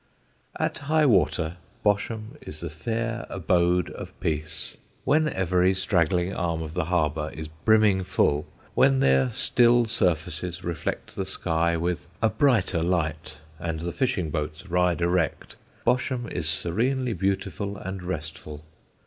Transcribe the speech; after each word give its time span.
At 0.59 0.79
high 0.89 1.05
water 1.05 1.57
Bosham 1.83 2.35
is 2.41 2.61
the 2.61 2.71
fair 2.71 3.27
abode 3.29 3.91
of 3.91 4.19
peace. 4.19 4.77
When 5.05 5.29
every 5.29 5.75
straggling 5.75 6.33
arm 6.33 6.63
of 6.63 6.73
the 6.73 6.85
harbour 6.85 7.29
is 7.35 7.49
brimming 7.65 8.03
full, 8.03 8.47
when 8.73 8.99
their 8.99 9.31
still 9.31 9.85
surfaces 9.85 10.63
reflect 10.63 11.15
the 11.15 11.23
sky 11.23 11.77
with 11.77 12.07
a 12.19 12.29
brighter 12.29 12.81
light, 12.81 13.41
and 13.59 13.81
the 13.81 13.93
fishing 13.93 14.31
boats 14.31 14.65
ride 14.67 15.01
erect, 15.01 15.55
Bosham 15.85 16.27
is 16.31 16.49
serenely 16.49 17.13
beautiful 17.13 17.77
and 17.77 18.01
restful. 18.01 18.63